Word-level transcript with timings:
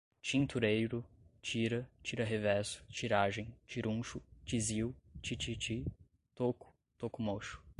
tintureiro, 0.21 1.05
tira, 1.41 1.87
tira 2.01 2.23
revesso, 2.23 2.83
tiragem, 2.89 3.53
tiruncho, 3.67 4.21
tisiu, 4.45 4.95
tititi, 5.21 5.85
toco, 6.35 6.73
toco 6.97 7.21
mocho 7.21 7.61